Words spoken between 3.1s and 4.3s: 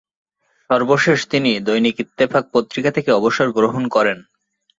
অবসর গ্রহণ করেন।